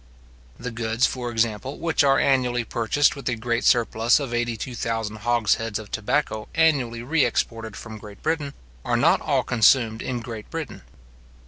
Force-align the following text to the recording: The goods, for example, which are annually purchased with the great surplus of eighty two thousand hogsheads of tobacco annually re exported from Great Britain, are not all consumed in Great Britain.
The 0.59 0.71
goods, 0.71 1.05
for 1.05 1.29
example, 1.29 1.77
which 1.77 2.03
are 2.03 2.17
annually 2.17 2.63
purchased 2.63 3.15
with 3.15 3.25
the 3.25 3.35
great 3.35 3.63
surplus 3.63 4.19
of 4.19 4.33
eighty 4.33 4.57
two 4.57 4.73
thousand 4.73 5.17
hogsheads 5.17 5.77
of 5.77 5.91
tobacco 5.91 6.47
annually 6.55 7.03
re 7.03 7.23
exported 7.23 7.75
from 7.75 7.99
Great 7.99 8.23
Britain, 8.23 8.55
are 8.83 8.97
not 8.97 9.21
all 9.21 9.43
consumed 9.43 10.01
in 10.01 10.19
Great 10.21 10.49
Britain. 10.49 10.81